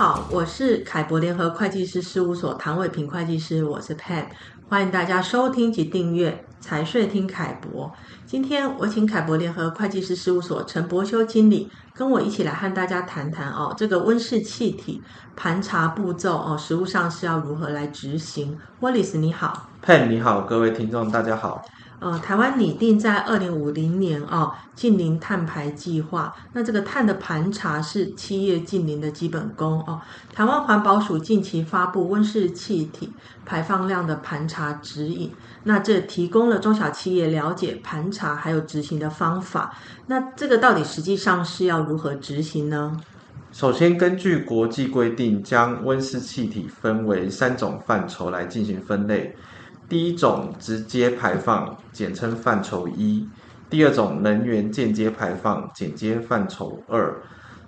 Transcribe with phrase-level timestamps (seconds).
[0.00, 4.24] 好，我是凯博联合会计师事务所唐伟平会计师，我是 Pam，
[4.66, 7.92] 欢迎大家收听及订阅财税听凯博。
[8.24, 15.02] 今天我请凯博联合会计师事务所陈柏修经理跟我一起来和大家谈谈哦，这个温室气体
[15.36, 21.62] 盘查步骤哦，实务上是要如何来执行？Wallace 你好，Pam 你好，各位听众大家好。
[22.00, 26.34] 呃，台湾拟定在二零五零年哦，净零碳排计划。
[26.54, 30.00] 那这个碳的盘查是企业净零的基本功哦。
[30.34, 33.12] 台湾环保署近期发布温室气体
[33.44, 35.30] 排放量的盘查指引，
[35.64, 39.76] 那这提供了中小企业了解盘查还有执行的方法。
[40.06, 42.96] 那这个到底实际上是要如何执行呢？
[43.52, 49.36] 首先，根据国际规定，将温室气体分为三种范畴来进行分类。
[49.90, 53.26] 第一种直接排放，简称范畴一；
[53.68, 57.12] 第二种能源间接排放，简称范畴二；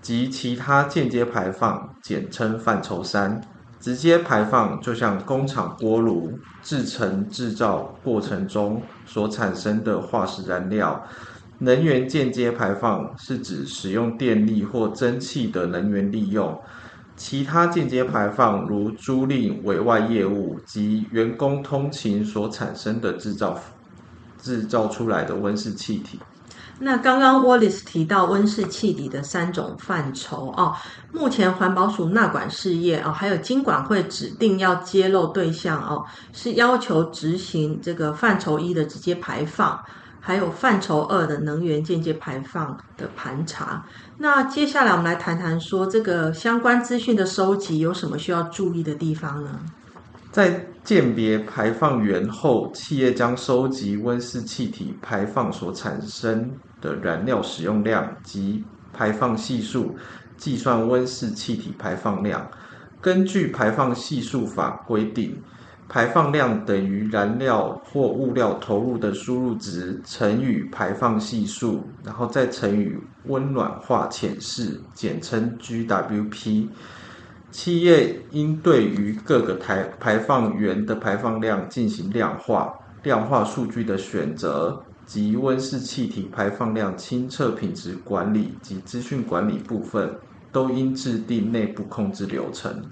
[0.00, 3.38] 及其他间接排放，简称范畴三。
[3.78, 10.98] 直接排放就像工厂锅炉制成制造过程中所产生的化石燃料；
[11.58, 16.58] 能源间接排放是指使用电力或蒸汽的能源利用。
[17.16, 23.58] 其他间接排放，如租赁、委外业务及员工通勤所产生的制造、
[24.38, 26.20] 制造出来的温室气体。
[26.78, 30.74] 那刚刚 Wallace 提到温室气体的三种范畴哦，
[31.10, 39.82] 目前环保署纳管事业哦，还有经管会指定要揭露对象哦，是要求执行这个范畴一的直接排放。
[40.20, 43.86] 还有范畴二的能源间接排放的盘查。
[44.18, 49.60] 那接下来我们来谈谈说这个相关资讯的收集有什么需要注意的地方呢？
[50.32, 59.96] 在鉴别排放源后，企业将收集温室气体排放所产生的燃料使用量及排放系数，
[60.36, 62.46] 计算温室气体排放量。
[63.00, 65.40] 根据排放系数法规定。
[65.88, 72.92] 排放量等于燃料或物料投入的输入值乘以排放系数，然后再乘以
[73.24, 76.68] 温暖化潜势，简称 GWP。
[77.52, 82.74] 企业应对于各个排排放源的排放量进行量化，
[83.04, 90.12] 量化数据的选择及温室气体排放量清测品质管理及资讯管理部分，
[90.52, 92.82] 都应制定内部控制流程。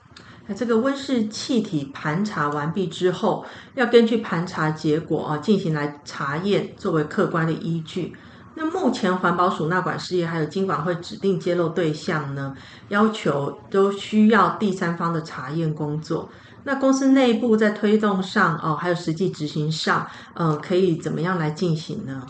[0.46, 8.14] 那这个温室气体盘查完毕之后，要根据盘查结果啊进行来查验，作为客观的依据。
[8.54, 12.54] 那目前环保署纳管事业还有经管会指定揭露对象呢，
[12.88, 16.28] 要求都需要第三方的查验工作。
[16.64, 22.26] 那公司内部在推动上哦，还有实际执行上，呃，可以怎么样来进行呢？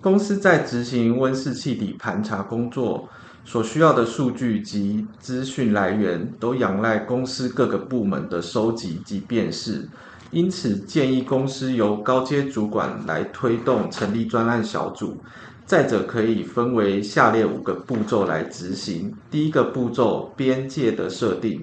[0.00, 3.08] 公司在执行温室气体盘查工作。
[3.44, 9.86] 所需要的数据及资讯来源都仰赖公司各个部门的收集及辨识，
[10.30, 15.18] 因此建议公司由高阶主管来推动成立专案小组。
[15.66, 19.14] 再者，可以分为下列五个步骤来执行。
[19.30, 21.62] 第一个步骤，边界的设定。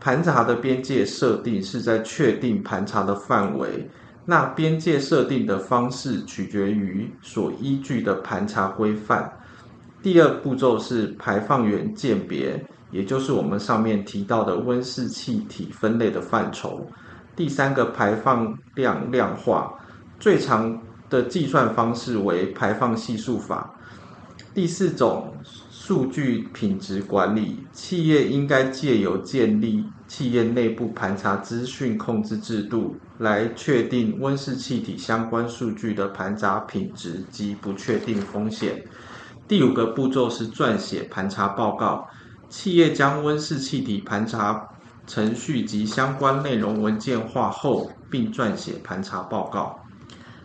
[0.00, 3.88] 盘查的边界设定是在确定盘查的范围，
[4.26, 9.32] 那边界设定的方式取决于所依据的盘查规范。
[10.04, 16.86] 第二步骤是排放源鉴别，也就是我们上面提到的温室气体分类的范畴。
[17.34, 19.72] 第三个排放量量化，
[20.20, 20.78] 最常
[21.08, 23.74] 的计算方式为排放系数法。
[24.52, 25.34] 第四种
[25.70, 38.84] 数据品质管理，企业应该借由建立企业内部盘查资讯控制制度，来确定温室气体相关数据的盘查品质及不确定风险。
[39.46, 42.06] 第五个步骤是撰写盘查报告，
[42.48, 44.58] 企业将温室气体盘查
[45.06, 49.83] 程序及相关内容文件化后，并撰写盘查报告。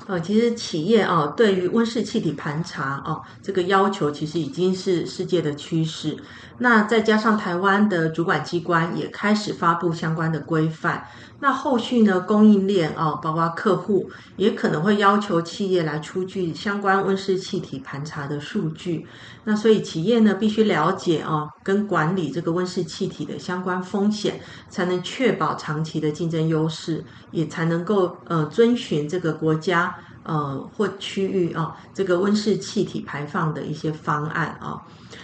[0.10, 6.18] 呃，其实企业啊，对于温室气体盘查哦，这个要求其实已经是世界的趋势。
[6.58, 11.08] 那再加上台湾的主管机关也开始发布相关的规范，
[11.40, 19.06] 那后续呢，供应链啊，包括客户也可能会要求企业来出具相关温室气体盘查的数据。
[19.46, 29.96] 那所以企业呢，必须了解啊，跟管理这个温室气体的相关风险，才能确保长期的竞争优势，也才能够呃遵循这个国家。
[30.24, 34.82] 呃，或区域啊，这个温室气体排放的一些方案啊。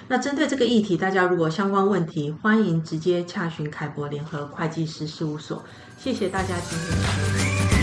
[0.07, 5.63] 那针对这个议题，大家如果相关问题，欢迎直接洽询凯博联合会计师事务所。
[5.97, 7.74] 谢谢大家今天的收听。